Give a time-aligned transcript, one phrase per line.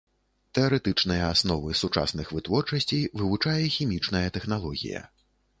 [0.57, 5.07] Тэарэтычныя асновы сучасных вытворчасцей вывучае хімічная тэхналогія.